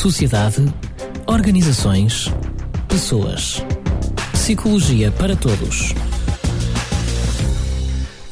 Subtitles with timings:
[0.00, 0.64] sociedade,
[1.26, 2.32] organizações,
[2.88, 3.62] pessoas.
[4.32, 5.94] Psicologia para todos.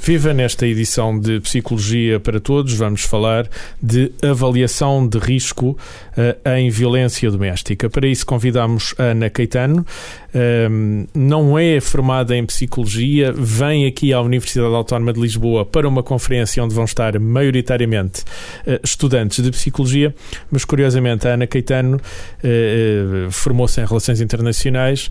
[0.08, 3.46] Viva nesta edição de Psicologia para Todos, vamos falar
[3.82, 5.76] de avaliação de risco
[6.16, 7.90] uh, em violência doméstica.
[7.90, 9.84] Para isso convidamos a Ana Caetano,
[10.70, 16.02] um, não é formada em Psicologia, vem aqui à Universidade Autónoma de Lisboa para uma
[16.02, 18.22] conferência onde vão estar maioritariamente
[18.66, 20.14] uh, estudantes de Psicologia,
[20.50, 25.10] mas curiosamente a Ana Caetano uh, formou-se em Relações Internacionais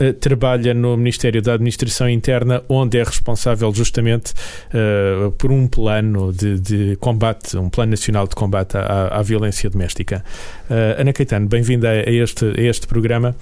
[0.00, 4.32] eh, trabalha no Ministério da Administração Interna, onde é responsável justamente
[4.72, 9.68] uh, por um plano de, de, combate, um plano nacional de combate à, à violência
[9.68, 10.24] doméstica.
[10.70, 13.34] Uh, Ana Caetano, bem-vinda a este, a este programa.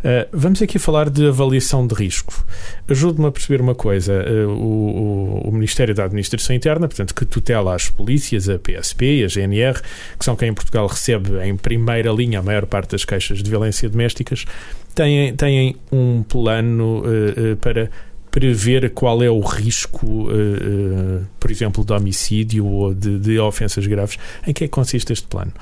[0.00, 2.46] Uh, vamos aqui falar de avaliação de risco.
[2.88, 4.24] Ajude-me a perceber uma coisa.
[4.24, 9.24] Uh, o, o, Ministério da Administração Interna, portanto, que tutela as polícias, a PSP e
[9.24, 9.82] a GNR,
[10.18, 13.50] que são quem em Portugal recebe em primeira linha a maior parte das queixas de
[13.50, 14.46] violência domésticas,
[14.94, 17.90] têm, têm um plano uh, para
[18.30, 23.86] prever qual é o risco, uh, uh, por exemplo, de homicídio ou de, de, ofensas
[23.86, 24.18] graves.
[24.46, 25.52] Em que é que consiste este plano?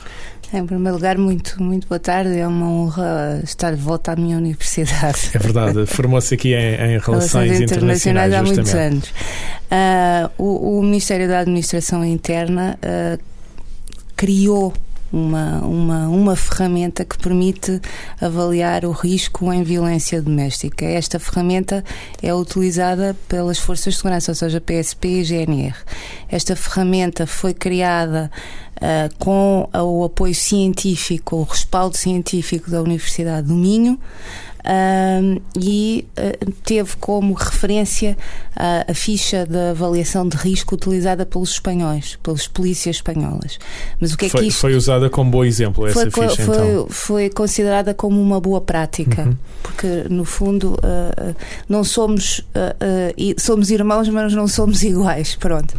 [0.53, 2.39] Em primeiro lugar, muito, muito boa tarde.
[2.39, 5.31] É uma honra estar de volta à minha universidade.
[5.35, 9.09] É verdade, formou-se aqui em, em Relações, Internacionais, há muitos anos.
[9.09, 12.79] Uh, o, o, Ministério da Administração Interna
[14.17, 14.73] criou
[15.13, 17.81] uma, uma, uma ferramenta que permite
[18.21, 20.85] avaliar o risco em violência doméstica.
[20.85, 21.85] Esta ferramenta
[22.23, 25.77] é utilizada pelas Forças de Segurança, ou seja, PSP e GNR.
[26.29, 28.31] Esta ferramenta foi criada
[28.77, 33.99] uh, com o apoio científico, o respaldo científico da Universidade do Minho
[35.57, 38.17] e uh, teve como referência
[38.57, 43.59] uh, a ficha de avaliação de risco utilizada pelos espanhóis, pelas polícias espanholas.
[44.01, 44.61] Mas o que é foi, que isto...
[44.61, 46.87] Foi usada como bom exemplo essa foi, ficha, foi, então?
[46.89, 49.37] Foi considerada como uma boa prática, uhum.
[49.63, 51.35] porque no fundo uh,
[51.69, 52.45] não somos,
[53.39, 55.75] somos irmãos, mas não somos iguais, pronto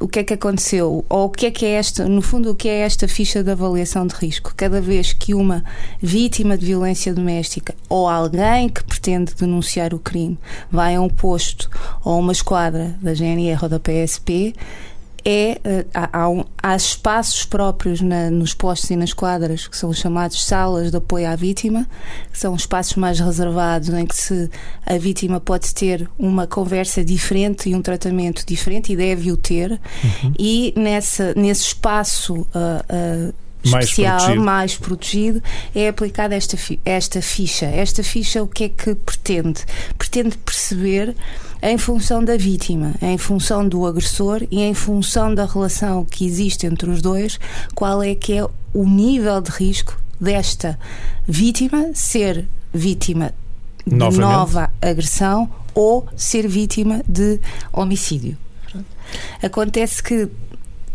[0.00, 1.04] o que é que aconteceu?
[1.08, 3.50] Ou o que é que é esta, no fundo, o que é esta ficha de
[3.50, 4.54] avaliação de risco?
[4.56, 5.62] Cada vez que uma
[6.00, 10.38] vítima de violência doméstica ou alguém que pretende denunciar o crime
[10.72, 11.68] vai a um posto
[12.02, 14.54] ou a uma esquadra da GNR ou da PSP,
[15.24, 19.92] é, eh, há, há, há espaços próprios na, nos postos e nas quadras que são
[19.92, 21.86] chamados salas de apoio à vítima,
[22.32, 24.50] que são espaços mais reservados em que se
[24.86, 29.72] a vítima pode ter uma conversa diferente e um tratamento diferente e deve o ter,
[29.72, 30.32] uhum.
[30.38, 34.44] e nessa, nesse espaço uh, uh, especial, mais protegido.
[34.44, 35.42] mais protegido,
[35.74, 37.66] é aplicada esta, esta ficha.
[37.66, 39.64] Esta ficha o que é que pretende?
[39.98, 41.14] Pretende perceber
[41.62, 46.66] em função da vítima, em função do agressor e em função da relação que existe
[46.66, 47.38] entre os dois,
[47.74, 50.78] qual é que é o nível de risco desta
[51.26, 53.32] vítima ser vítima
[53.86, 54.20] de Novamente.
[54.20, 57.40] nova agressão ou ser vítima de
[57.72, 58.36] homicídio.
[59.42, 60.28] Acontece que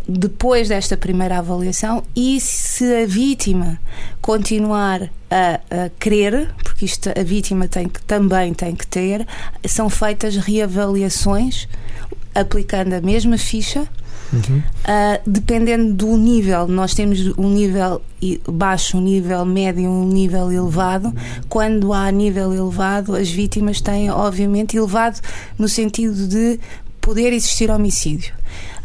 [0.07, 3.79] depois desta primeira avaliação e se a vítima
[4.21, 9.25] continuar a, a querer, porque isto a vítima tem que, também tem que ter,
[9.67, 11.67] são feitas reavaliações
[12.33, 13.87] aplicando a mesma ficha.
[14.33, 14.57] Uhum.
[14.57, 18.01] Uh, dependendo do nível, nós temos um nível
[18.51, 21.13] baixo, um nível médio, um nível elevado.
[21.47, 25.19] Quando há nível elevado, as vítimas têm, obviamente, elevado
[25.57, 26.59] no sentido de
[26.99, 28.33] poder existir homicídio.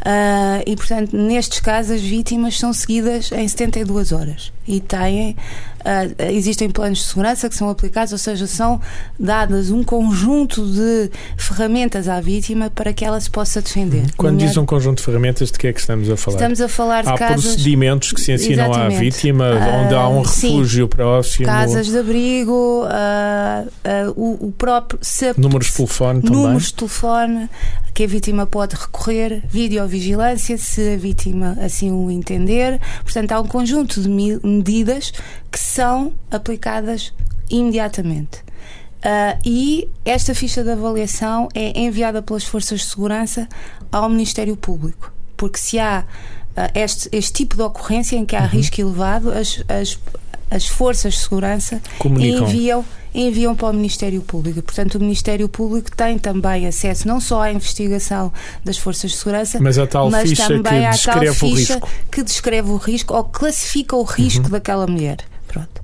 [0.01, 4.51] Uh, e, portanto, nestes casos, as vítimas são seguidas em 72 horas.
[4.67, 5.35] E têm
[5.81, 8.79] Uh, existem planos de segurança que são aplicados, ou seja, são
[9.19, 14.05] dadas um conjunto de ferramentas à vítima para que ela se possa defender.
[14.15, 16.37] Quando diz um conjunto de ferramentas, de que é que estamos a falar?
[16.37, 17.43] Estamos a falar de há casas...
[17.43, 18.95] procedimentos que se ensinam Exatamente.
[18.95, 20.89] à vítima, uh, onde há um refúgio sim.
[20.89, 21.45] próximo.
[21.45, 24.99] Casas de abrigo, uh, o, o, próprio.
[25.37, 26.41] números de telefone também.
[26.41, 27.49] Números de telefone
[27.93, 32.79] que a vítima pode recorrer, videovigilância, se a vítima assim o entender.
[33.03, 35.11] Portanto, há um conjunto de medidas
[35.51, 37.13] que são aplicadas
[37.49, 38.39] imediatamente.
[38.99, 43.49] Uh, e esta ficha de avaliação é enviada pelas forças de segurança
[43.91, 46.05] ao Ministério Público, porque se há
[46.55, 48.47] uh, este, este, tipo de ocorrência em que há uhum.
[48.47, 49.99] risco elevado, as, as,
[50.51, 52.47] as forças de segurança Comunicam.
[52.47, 54.61] enviam enviam para o Ministério Público.
[54.61, 58.31] Portanto, o Ministério Público tem também acesso não só à investigação
[58.63, 62.69] das forças de segurança, mas, a tal mas ficha também à tal ficha que descreve
[62.69, 64.51] o risco ou classifica o risco uhum.
[64.51, 65.17] daquela mulher.
[65.51, 65.81] Pronto.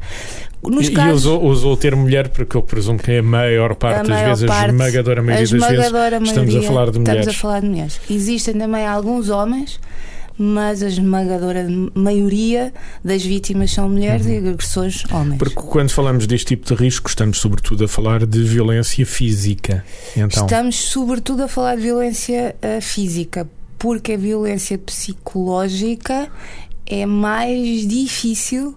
[0.63, 3.75] Nos e, casos, usou, usou, o termo mulher porque eu presumo que é a maior
[3.75, 6.99] parte a das maior vezes, parte, a esmagadora maioria das vezes, estamos a falar de
[6.99, 7.19] mulheres.
[7.19, 8.01] Estamos a falar de mulheres.
[8.09, 9.79] Existem também alguns homens
[10.37, 12.71] mas a esmagadora maioria
[13.03, 14.33] das vítimas são mulheres uhum.
[14.33, 15.39] e agressores homens.
[15.39, 19.83] Porque quando falamos deste tipo de risco, estamos sobretudo a falar de violência física.
[20.15, 20.45] Então...
[20.45, 23.49] Estamos sobretudo a falar de violência uh, física,
[23.79, 26.29] porque a violência psicológica
[26.85, 28.75] é mais difícil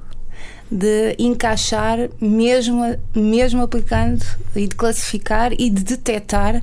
[0.71, 4.25] de encaixar, mesmo, mesmo aplicando
[4.55, 6.63] e de classificar e de detectar,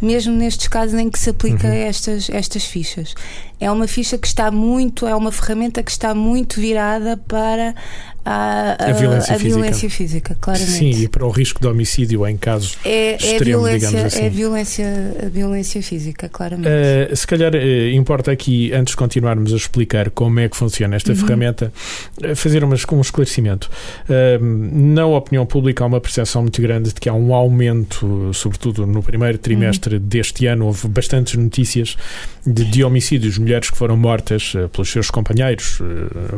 [0.00, 1.74] mesmo nestes casos em que se aplica uhum.
[1.74, 3.14] estas, estas fichas.
[3.60, 7.74] É uma ficha que está muito, é uma ferramenta que está muito virada para
[8.28, 9.54] a, a, a, violência, a física.
[9.54, 10.36] violência, física.
[10.38, 10.70] claramente.
[10.70, 14.22] Sim, e para o risco de homicídio em casos é, extremos, é digamos assim.
[14.22, 16.68] É violência, a violência física, claramente.
[16.68, 20.96] Uh, se calhar uh, importa aqui, antes de continuarmos a explicar como é que funciona
[20.96, 21.16] esta uhum.
[21.16, 21.72] ferramenta,
[22.22, 23.70] uh, fazer umas, um esclarecimento.
[24.40, 29.02] na opinião pública há uma percepção muito grande de que há um aumento, sobretudo no
[29.02, 30.02] primeiro trimestre uhum.
[30.02, 31.96] deste ano, houve bastantes notícias
[32.46, 35.78] de, de homicídios, mulheres que foram mortas pelos seus companheiros,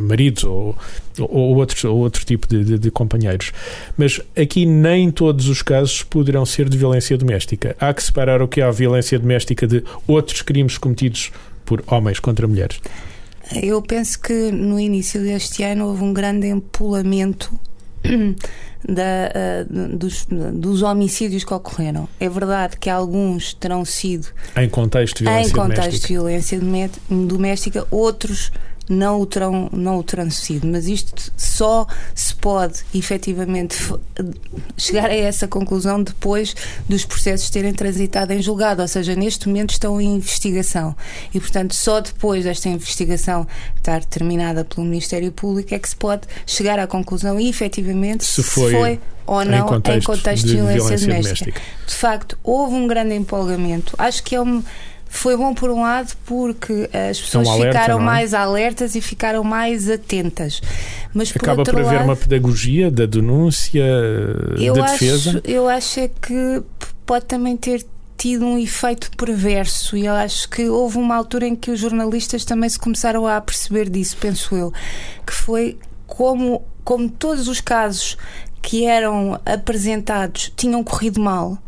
[0.01, 0.77] maridos ou,
[1.19, 3.53] ou outros ou outro tipo de, de, de, companheiros.
[3.99, 7.75] Mas aqui nem todos os casos poderão ser de violência doméstica.
[7.81, 11.33] Há que separar o que é a violência doméstica de outros crimes cometidos
[11.65, 12.81] por homens contra mulheres.
[13.61, 17.53] Eu penso que no início deste ano houve um grande empolamento
[18.89, 19.03] da,
[19.63, 22.09] uh, dos, dos, homicídios que ocorreram.
[22.19, 26.07] É verdade que alguns terão sido em contexto de violência, em contexto doméstica.
[26.07, 26.61] De violência
[27.09, 28.51] doméstica, outros
[28.91, 30.67] não o terão, não o terão sido.
[30.67, 33.79] Mas isto só se pode efetivamente
[34.77, 36.55] chegar a essa conclusão depois
[36.89, 40.95] dos processos terem transitado em julgado, ou seja, neste momento estão em investigação.
[41.33, 43.47] E, portanto, só depois desta investigação
[43.77, 48.43] estar terminada pelo Ministério Público é que se pode chegar à conclusão e efetivamente se
[48.43, 51.51] foi, se foi ou não em contexto, em contexto de, de, violência, violência doméstica.
[51.51, 51.87] doméstica.
[51.87, 53.95] De facto, houve um grande empolgamento.
[53.97, 54.61] Acho que é um
[55.11, 58.03] foi bom por um lado porque as pessoas alerta, ficaram é?
[58.03, 60.63] mais alertas e ficaram mais atentas.
[61.13, 63.85] Mas por Acaba por haver lado, uma pedagogia da denúncia,
[64.73, 65.43] da acho, defesa?
[65.45, 66.63] Eu acho que
[67.05, 67.85] pode também ter
[68.17, 72.45] tido um efeito perverso e eu acho que houve uma altura em que os jornalistas
[72.45, 74.73] também se começaram a perceber disso, penso eu,
[75.27, 75.77] que foi
[76.07, 78.17] como, como todos os casos
[78.63, 81.59] que eram apresentados tinham corrido mal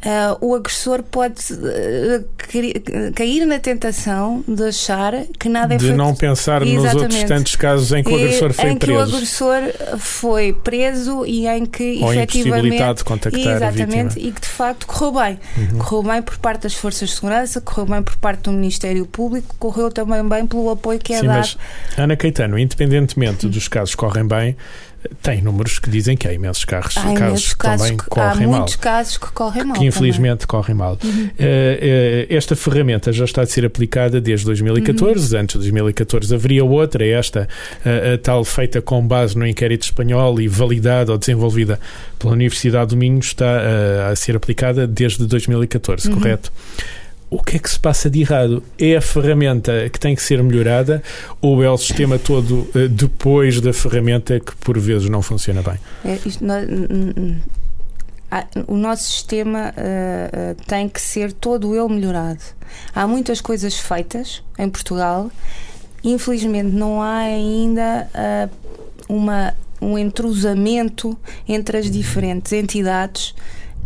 [0.00, 5.92] Uh, o agressor pode uh, cair na tentação de achar que nada é de feito.
[5.92, 6.94] De não pensar Exatamente.
[6.94, 8.72] nos outros tantos casos em que o agressor foi preso.
[8.72, 12.94] Em que o agressor foi preso e em que Ou efetivamente.
[12.94, 15.38] de contactar exatamente, e que de facto correu bem.
[15.58, 15.78] Uhum.
[15.78, 19.54] Correu bem por parte das forças de segurança, correu bem por parte do Ministério Público,
[19.58, 21.36] correu também bem pelo apoio que é Sim, dado.
[21.36, 21.58] Mas,
[21.98, 24.56] Ana Caetano, independentemente dos casos que correm bem,
[25.22, 28.54] tem números que dizem que há imensos carros, há casos, que também que, correm mal.
[28.54, 29.78] Há muitos casos que correm mal.
[29.78, 30.46] Que infelizmente também.
[30.46, 30.98] correm mal.
[31.02, 31.26] Uhum.
[31.26, 35.34] Uh, esta ferramenta já está a ser aplicada desde 2014.
[35.34, 35.40] Uhum.
[35.42, 37.48] Antes de 2014 haveria outra, esta,
[37.84, 41.80] uh, a tal feita com base no inquérito espanhol e validada ou desenvolvida
[42.18, 46.14] pela Universidade do Minho, está a ser aplicada desde 2014, uhum.
[46.14, 46.52] correto?
[47.30, 48.62] O que é que se passa de errado?
[48.76, 51.02] É a ferramenta que tem que ser melhorada
[51.40, 55.78] ou é o sistema todo uh, depois da ferramenta que por vezes não funciona bem?
[56.04, 56.44] É, isto,
[58.66, 62.42] o nosso sistema uh, uh, tem que ser todo ele melhorado.
[62.92, 65.30] Há muitas coisas feitas em Portugal,
[66.02, 68.08] infelizmente não há ainda
[69.08, 73.34] uma, um entrosamento entre as diferentes entidades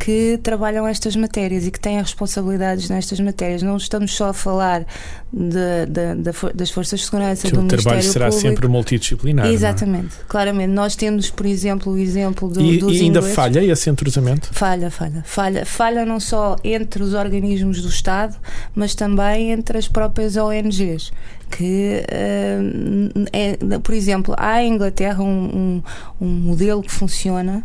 [0.04, 3.62] que trabalham estas matérias e que têm responsabilidades nestas matérias.
[3.62, 4.84] Não estamos só a falar
[5.32, 8.49] de, de, de, das forças de segurança que do o trabalho será Público.
[8.49, 9.46] sempre multidisciplinar.
[9.46, 9.50] É?
[9.50, 10.25] Exatamente, é?
[10.28, 10.68] claramente.
[10.68, 13.34] Nós temos, por exemplo, o exemplo do, e, dos e ainda ingleses.
[13.34, 14.50] falha esse entrosamento?
[14.52, 15.64] Falha, falha, falha.
[15.64, 18.37] Falha não só entre os organismos do Estado,
[18.75, 21.12] mas também entre as próprias ONGs
[21.50, 25.82] que, uh, é, por exemplo, há em Inglaterra um,
[26.20, 27.64] um, um modelo que funciona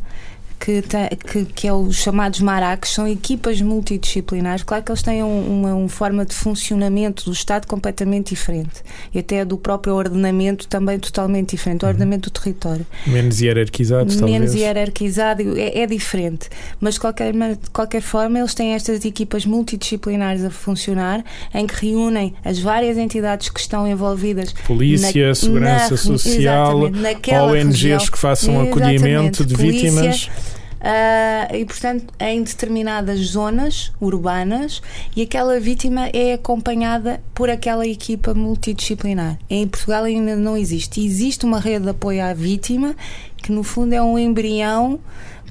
[0.60, 4.64] que, que, que, é os chamados MARACs, são equipas multidisciplinares.
[4.64, 9.46] Claro que eles têm uma, uma, forma de funcionamento do Estado completamente diferente e até
[9.46, 11.92] do próprio ordenamento também totalmente diferente, o uhum.
[11.92, 12.86] ordenamento do território.
[13.08, 14.54] Menos hierarquizado, Menos talvez.
[14.56, 16.50] hierarquizado, é, é, diferente.
[16.80, 21.24] Mas de qualquer, de qualquer forma, eles têm estas equipas multidisciplinares a funcionar
[21.54, 24.54] em que reúnem as várias entidades que estão envolvidas.
[24.68, 28.00] Polícia, na, Segurança na, Social, ONGs região.
[28.00, 30.30] que façam acolhimento de Polícia, vítimas.
[30.80, 34.82] Uh, e, portanto, em determinadas zonas urbanas
[35.14, 39.38] e aquela vítima é acompanhada por aquela equipa multidisciplinar.
[39.50, 41.06] Em Portugal ainda não existe.
[41.06, 42.96] Existe uma rede de apoio à vítima
[43.38, 45.00] que, no fundo, é um embrião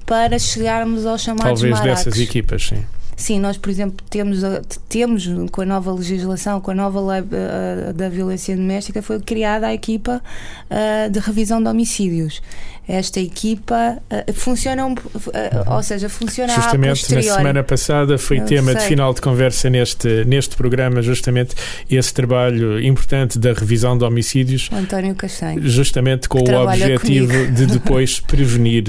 [0.06, 2.04] para chegarmos aos chamados Talvez maracos.
[2.04, 2.82] dessas equipas, sim.
[3.18, 4.42] Sim, nós, por exemplo, temos,
[4.88, 9.66] temos com a nova legislação, com a nova lei uh, da violência doméstica, foi criada
[9.66, 10.22] a equipa
[10.70, 12.40] uh, de revisão de homicídios.
[12.88, 14.94] Esta equipa uh, funciona, uhum.
[15.66, 18.80] ou seja, funciona Justamente na semana passada foi Eu tema sei.
[18.80, 21.54] de final de conversa neste, neste programa, justamente
[21.90, 24.70] esse trabalho importante da revisão de homicídios.
[24.72, 25.60] António Castanho.
[25.68, 27.52] Justamente com o objetivo comigo.
[27.52, 28.84] de depois prevenir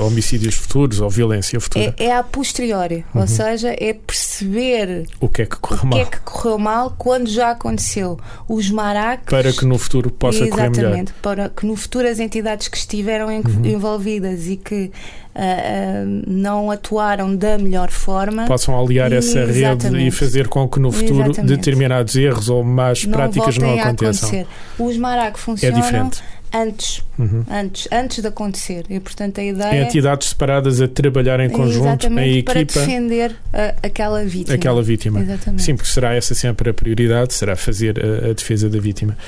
[0.00, 1.94] homicídios futuros ou violência futura.
[1.98, 3.20] É, é a posteriori, uhum.
[3.20, 3.92] ou seja, é
[4.34, 5.92] perceber o que é que correu mal.
[5.92, 8.18] que é que correu mal quando já aconteceu.
[8.48, 9.30] Os maracos.
[9.30, 10.76] Para que no futuro possa correr melhor.
[10.76, 13.64] Exatamente, para que no futuro as entidades que estiveram uhum.
[13.64, 14.90] envolvidas e que
[15.34, 18.44] Uh, uh, não atuaram da melhor forma.
[18.44, 21.56] Possam aliar e, essa rede e fazer com que no futuro exatamente.
[21.56, 24.46] determinados erros ou más não práticas não aconteçam.
[24.78, 25.76] Os maracos é funcionam.
[25.76, 26.22] É diferente
[26.54, 27.44] antes, uhum.
[27.50, 28.86] antes, antes de acontecer.
[28.88, 33.36] E portanto a ideia é entidades separadas a trabalhar em conjunto, em equipa, para defender
[33.52, 34.54] a, aquela vítima.
[34.54, 35.20] Aquela vítima.
[35.20, 35.62] Exatamente.
[35.62, 39.18] Sim, porque será essa sempre a prioridade, será fazer a, a defesa da vítima.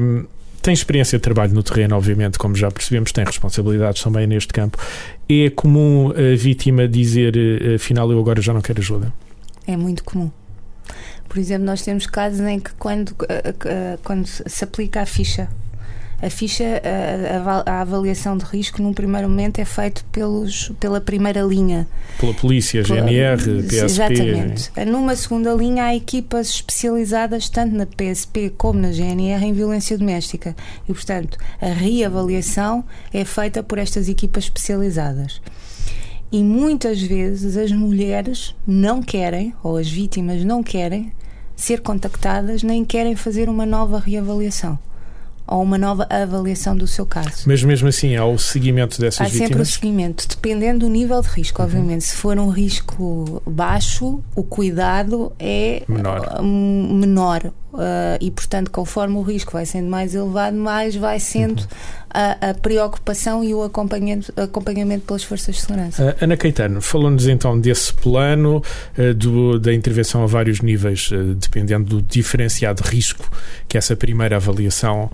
[0.00, 0.24] Um,
[0.62, 4.78] tem experiência de trabalho no terreno, obviamente, como já percebemos, tem responsabilidades também neste campo.
[5.28, 9.12] É comum a vítima dizer, eh, afinal, eu agora já não quero ajuda?
[9.66, 10.30] É muito comum.
[11.28, 13.12] Por exemplo, nós temos casos em que quando,
[14.04, 15.48] quando se aplica a ficha
[16.22, 21.42] a ficha, a, a, avaliação de risco, num primeiro momento, é feito pelos, pela primeira
[21.42, 21.84] linha.
[22.20, 23.84] Pela polícia, GNR, PSP.
[23.84, 24.70] Exatamente.
[24.86, 30.54] Numa segunda linha, há equipas especializadas, tanto na PSP como na GNR, em violência doméstica.
[30.88, 35.40] E, portanto, a reavaliação é feita por estas equipas especializadas.
[36.30, 41.12] E muitas vezes as mulheres não querem, ou as vítimas não querem,
[41.56, 44.78] ser contactadas, nem querem fazer uma nova reavaliação
[45.52, 47.44] ou uma nova avaliação do seu caso.
[47.46, 49.44] Mas mesmo assim, há o seguimento dessas há vítimas?
[49.44, 51.68] Há sempre o seguimento, dependendo do nível de risco, uhum.
[51.68, 52.04] obviamente.
[52.04, 56.40] Se for um risco baixo, o cuidado é menor.
[56.40, 57.52] Uh, menor.
[57.72, 61.66] Uh, e, portanto, conforme o risco vai sendo mais elevado, mais vai sendo uhum.
[62.10, 66.04] a, a, preocupação e o acompanhamento, acompanhamento pelas forças de segurança.
[66.04, 68.62] Uh, Ana Caetano, falou-nos então desse plano
[68.98, 73.24] uh, do, da intervenção a vários níveis, dependendo do diferenciado risco
[73.66, 75.10] que essa primeira avaliação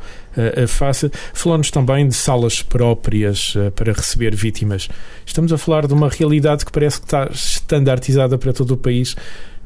[0.69, 1.11] faça.
[1.33, 4.89] Falou-nos também de salas próprias para receber vítimas.
[5.27, 9.17] Estamos a falar de uma realidade que parece que está estandardizada para todo o país,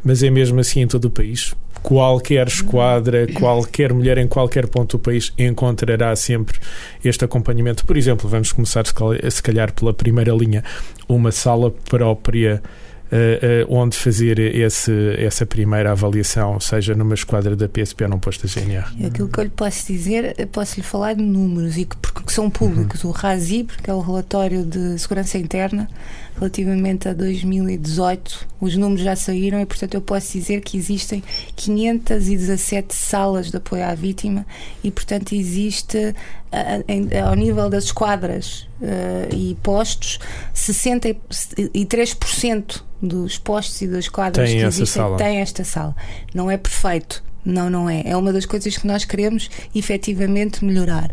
[0.02, 4.96] mas é mesmo assim em todo o país qualquer esquadra, qualquer mulher em qualquer ponto
[4.96, 6.58] do país encontrará sempre
[7.04, 7.84] este acompanhamento.
[7.84, 10.62] Por exemplo, vamos começar se calhar pela primeira linha,
[11.08, 12.62] uma sala própria
[13.68, 18.52] onde fazer esse, essa primeira avaliação, seja numa esquadra da PSP ou num posto da
[18.52, 19.06] GNR?
[19.06, 22.48] Aquilo que eu lhe posso dizer, posso lhe falar de números, e que, porque são
[22.50, 23.04] públicos.
[23.04, 23.10] Uhum.
[23.10, 25.88] O RASI, que é o relatório de segurança interna,
[26.36, 31.22] relativamente a 2018, os números já saíram e, portanto, eu posso dizer que existem
[31.56, 34.46] 517 salas de apoio à vítima
[34.82, 36.14] e, portanto, existe
[37.26, 40.18] ao nível das esquadras uh, e postos,
[40.54, 45.96] 63% dos postos e das esquadras tem que existem têm esta sala.
[46.34, 48.02] Não é perfeito, não, não é.
[48.04, 51.12] É uma das coisas que nós queremos efetivamente melhorar.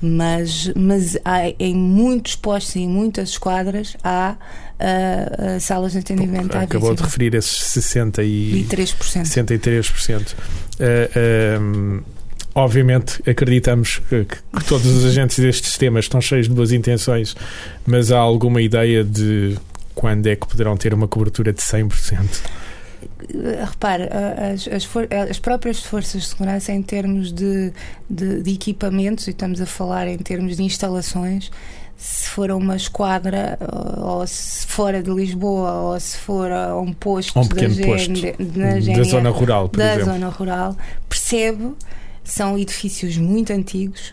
[0.00, 5.98] Mas, mas há, em muitos postos e em muitas esquadras há uh, uh, salas de
[5.98, 9.22] atendimento à Acabou de referir esses 60 e, 63%.
[9.22, 10.34] 63%.
[10.78, 12.02] Uh, um,
[12.54, 17.36] obviamente acreditamos que, que, todos os agentes destes sistemas estão cheios de boas intenções,
[17.86, 19.56] mas há alguma ideia de
[19.94, 22.60] quando é que poderão ter uma cobertura de 100%?
[23.70, 24.08] repare,
[24.52, 27.72] as, as, for, as, próprias forças de segurança, em termos de,
[28.08, 31.50] de, de, equipamentos, e estamos a falar em termos de instalações,
[31.96, 33.58] se for uma esquadra,
[33.98, 38.12] ou se fora de Lisboa, ou se for a um posto, um pequeno da, posto
[38.12, 40.12] GN, da zona rural, por da exemplo.
[40.12, 40.76] zona rural,
[41.08, 41.74] percebe,
[42.24, 44.12] são edifícios muito antigos,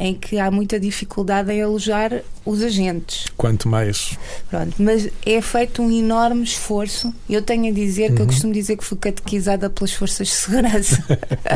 [0.00, 3.26] em que há muita dificuldade em alojar os agentes.
[3.36, 4.16] Quanto mais.
[4.48, 7.12] Pronto, mas é feito um enorme esforço.
[7.28, 8.14] Eu tenho a dizer uhum.
[8.14, 8.30] que eu uhum.
[8.30, 11.04] costumo dizer que fui catequizada pelas forças de segurança.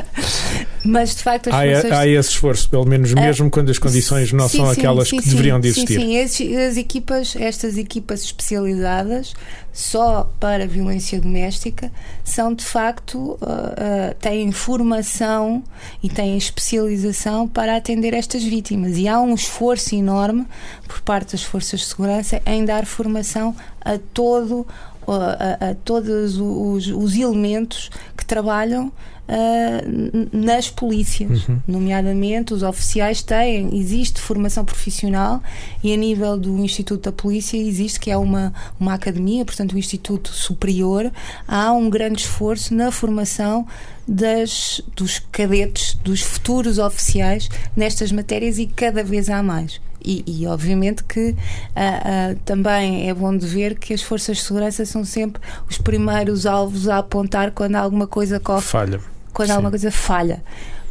[0.84, 1.92] mas de facto as há, forças.
[1.92, 5.18] Há esse esforço, pelo menos, mesmo quando as condições não sim, são sim, aquelas sim,
[5.18, 6.00] que deveriam de existir.
[6.00, 6.56] Sim, sim.
[6.56, 9.34] as equipas, estas equipas especializadas
[9.72, 11.90] só para violência doméstica
[12.22, 15.62] são de facto uh, uh, têm formação
[16.02, 18.98] e têm especialização para atender estas vítimas.
[18.98, 20.46] E há um esforço enorme
[20.86, 24.66] por parte das forças de segurança em dar formação a todo
[25.06, 28.92] a, a todos os, os elementos que trabalham
[29.22, 31.58] Uh, nas polícias, uhum.
[31.66, 35.40] nomeadamente os oficiais têm, existe formação profissional
[35.82, 39.78] e a nível do Instituto da Polícia existe que é uma, uma academia, portanto, um
[39.78, 41.10] Instituto Superior,
[41.46, 43.64] há um grande esforço na formação
[44.06, 49.80] das, dos cadetes, dos futuros oficiais nestas matérias e cada vez há mais.
[50.04, 54.42] E, e, obviamente que uh, uh, também é bom de ver que as forças de
[54.42, 58.62] segurança são sempre os primeiros alvos a apontar quando alguma coisa corre.
[58.62, 59.00] Falha.
[59.32, 59.54] Quando Sim.
[59.54, 60.42] alguma coisa falha.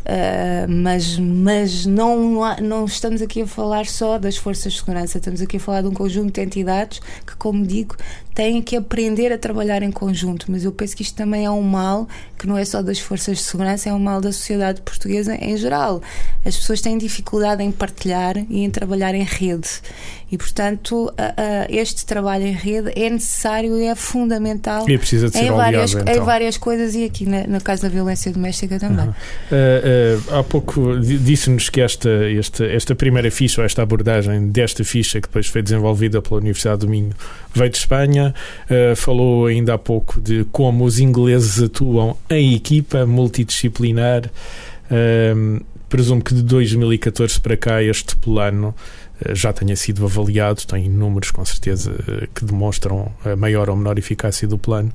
[0.02, 5.42] Uh, mas mas não, não estamos aqui a falar só das forças de segurança, estamos
[5.42, 7.96] aqui a falar de um conjunto de entidades que, como digo,
[8.34, 10.46] têm que aprender a trabalhar em conjunto.
[10.50, 12.08] Mas eu penso que isto também é um mal
[12.38, 15.56] que não é só das forças de segurança, é um mal da sociedade portuguesa em
[15.58, 16.02] geral.
[16.46, 19.70] As pessoas têm dificuldade em partilhar e em trabalhar em rede.
[20.32, 21.14] E, portanto,
[21.70, 25.94] este trabalho em rede é necessário e é fundamental e precisa de ser em, várias,
[25.94, 26.16] então.
[26.16, 29.08] em várias coisas e aqui no caso da violência doméstica também.
[29.08, 29.12] Uhum.
[29.12, 34.84] Uh, uh, há pouco disse-nos que esta, esta, esta primeira ficha, ou esta abordagem desta
[34.84, 37.12] ficha que depois foi desenvolvida pela Universidade do Minho,
[37.54, 38.21] veio de Espanha.
[38.30, 44.30] Uh, falou ainda há pouco de como os ingleses atuam em equipa multidisciplinar.
[45.90, 49.01] presumo que de 2014 para cá este plano eh,
[49.34, 53.98] já tenha sido avaliado, tem números com certeza eh, que demonstram a maior ou menor
[53.98, 54.92] eficácia do plano.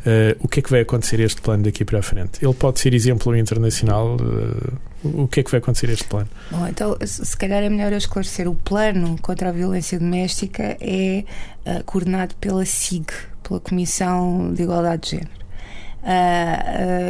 [0.00, 2.44] Uh, o que é que vai acontecer este plano daqui para a frente?
[2.44, 4.16] Ele pode ser exemplo internacional?
[4.16, 6.28] Uh, o que é que vai acontecer este plano?
[6.50, 8.46] Bom, então, se calhar é melhor eu esclarecer.
[8.46, 11.24] O plano contra a violência doméstica é
[11.66, 13.06] uh, coordenado pela SIG,
[13.42, 15.30] pela Comissão de Igualdade de Género.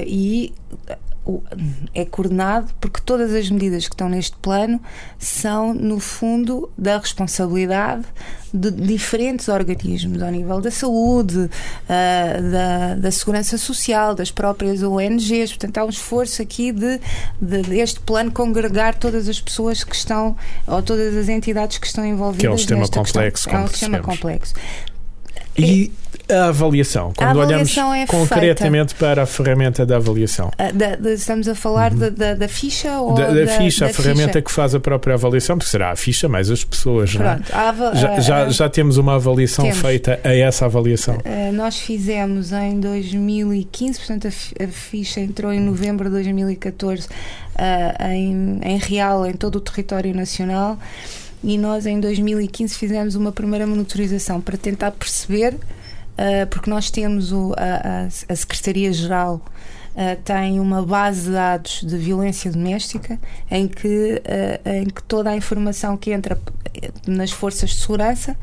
[0.06, 0.54] e
[1.94, 4.80] é coordenado porque todas as medidas que estão neste plano
[5.18, 8.04] são, no fundo, da responsabilidade
[8.52, 15.50] de diferentes organismos, ao nível da saúde, uh, da, da segurança social, das próprias ONGs.
[15.50, 17.00] Portanto, há um esforço aqui de,
[17.40, 22.06] de, deste plano congregar todas as pessoas que estão, ou todas as entidades que estão
[22.06, 22.40] envolvidas.
[22.40, 23.50] Que é um sistema complexo.
[23.50, 24.54] É um sistema complexo.
[25.56, 25.92] E
[26.28, 29.04] a avaliação, quando a avaliação olhamos é concretamente feita.
[29.04, 30.50] para a ferramenta da avaliação.
[30.56, 32.10] Ah, da, da, estamos a falar uhum.
[32.10, 34.42] da, da, ficha ou da, ficha, a ferramenta ficha?
[34.42, 37.94] que faz a própria avaliação, porque será a ficha mais as pessoas, Pronto, não é?
[37.94, 39.80] já, já, já, temos uma avaliação temos.
[39.80, 41.16] feita a essa avaliação.
[41.16, 48.60] Uh, nós fizemos em 2015, portanto a, ficha entrou em novembro de 2014 uh, em,
[48.62, 50.78] em real em todo o território nacional
[51.44, 57.32] e nós em 2015 fizemos uma primeira monitorização para tentar perceber uh, porque nós temos
[57.32, 59.40] o, a, a Secretaria-Geral
[59.94, 63.16] Uh, tem uma base de dados de violência doméstica
[63.48, 66.36] em que, uh, em que toda a informação que entra
[67.06, 68.36] nas forças de segurança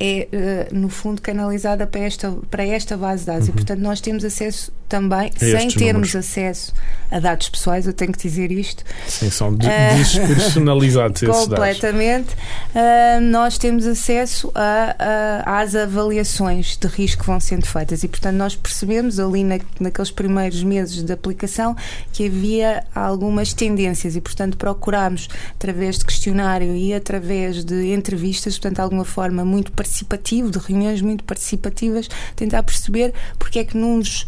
[0.00, 0.28] é,
[0.70, 3.46] uh, no fundo, canalizada para esta, para esta base de dados.
[3.46, 3.52] Uhum.
[3.52, 6.16] E, portanto, nós temos acesso também, sem termos números.
[6.16, 6.72] acesso
[7.10, 8.82] a dados pessoais, eu tenho que dizer isto.
[9.06, 12.34] Sim, são uh, despersonalizados esses Completamente.
[12.74, 18.08] Uh, nós temos acesso a, a, às avaliações de risco que vão sendo feitas e,
[18.08, 21.76] portanto, nós percebemos ali na, naqueles primeiros meses de aplicação
[22.12, 28.76] que havia algumas tendências e, portanto, procurámos, através de questionário e através de entrevistas, portanto,
[28.76, 34.26] de alguma forma muito participativo, de reuniões muito participativas, tentar perceber porque é que nos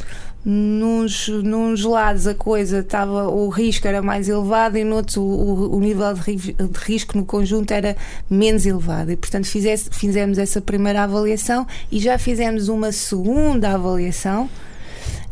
[0.48, 5.76] nos, nos lados a coisa estava o risco era mais elevado e noutros o, o,
[5.76, 6.54] o nível de, de,
[6.84, 7.96] risco no conjunto era
[8.30, 9.10] menos elevado.
[9.10, 14.48] E portanto fizesse, fizemos essa primeira avaliação e já fizemos uma segunda avaliação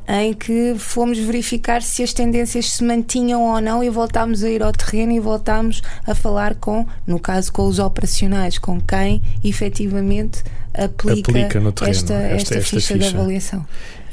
[0.06, 4.62] em que fomos verificar se as tendências se mantinham ou não e voltámos a ir
[4.62, 10.42] ao terreno e voltámos a falar com, no caso, com os operacionais, com quem efetivamente
[10.74, 13.64] aplica, aplica terreno, esta, esta, esta, esta, ficha, de avaliação.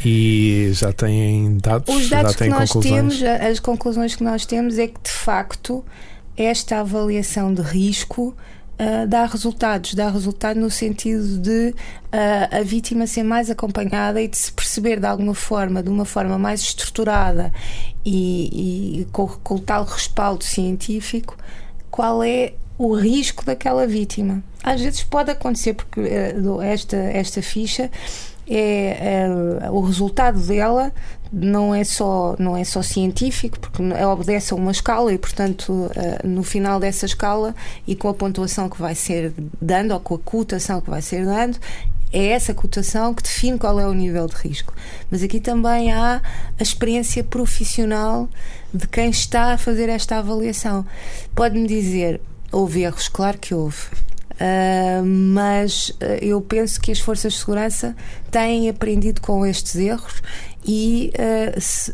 [0.04, 1.94] E já têm dados?
[1.94, 3.20] Os dados já têm que nós conclusões?
[3.20, 5.84] temos, as conclusões que nós temos é que de facto
[6.38, 8.36] esta avaliação de risco
[8.82, 9.94] uh, dá resultados.
[9.94, 15.00] Dá resultado no sentido de uh, a vítima ser mais acompanhada e de se perceber
[15.00, 17.52] de alguma forma, de uma forma mais estruturada
[18.04, 21.38] e, e com, com tal respaldo científico,
[21.92, 24.44] qual é o risco daquela vítima.
[24.64, 27.92] Às vezes pode acontecer, porque uh, esta, esta ficha
[28.48, 30.92] é, é, o resultado dela
[31.32, 36.28] não é só não é só científico porque obedece a uma escala e portanto eh,
[36.28, 37.56] no final dessa escala
[37.88, 41.26] e com a pontuação que vai ser dando ou com a cotação que vai ser
[41.26, 41.58] dando
[42.12, 44.74] é essa cotação que define qual é o nível de risco.
[45.10, 46.22] Mas aqui também há
[46.60, 48.28] a experiência profissional
[48.74, 50.86] de quem está a fazer esta avaliação.
[51.34, 52.20] Pode-me dizer,
[52.52, 53.08] houve erros?
[53.08, 53.86] Claro que houve.
[54.32, 57.96] Uh, mas uh, eu penso que as forças de segurança
[58.32, 60.22] têm aprendido com estes erros
[60.66, 61.92] e uh, se,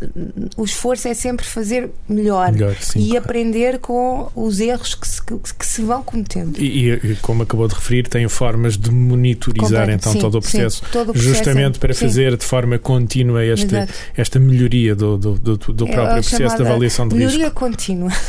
[0.57, 3.25] o esforço é sempre fazer melhor, melhor sim, e claro.
[3.25, 6.57] aprender com os erros que se, que, se vão cometendo.
[6.59, 10.41] E, e, como acabou de referir, tem formas de monitorizar Completo, então sim, todo, o
[10.41, 12.05] processo, sim, todo o processo, justamente para sim.
[12.05, 13.93] fazer de forma contínua esta, Exato.
[14.15, 17.59] esta melhoria do, do, do, do É próprio a processo de avaliação de melhoria risco.
[17.59, 18.11] contínua.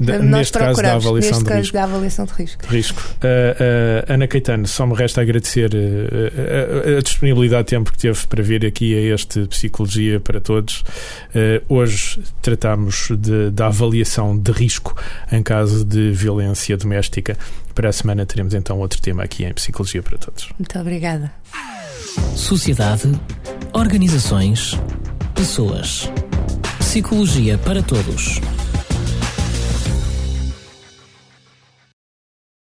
[0.00, 1.74] Da- neste caso da avaliação neste de caso risco.
[1.74, 2.62] da avaliação de risco.
[2.68, 3.00] risco.
[3.00, 7.92] Uh, uh, Ana Caetano, só me resta agradecer uh, a, a, a disponibilidade de tempo
[7.92, 10.80] que teve para vir aqui a este Psicologia para Todos.
[11.34, 14.96] Uh, hoje tratamos de, da avaliação de risco
[15.30, 17.36] em caso de violência doméstica.
[17.74, 20.48] Para a semana teremos então outro tema aqui em Psicologia para Todos.
[20.58, 21.32] Muito obrigada.
[22.34, 23.12] Sociedade,
[23.72, 24.78] organizações,
[25.34, 26.10] pessoas.
[26.78, 28.40] Psicologia para todos.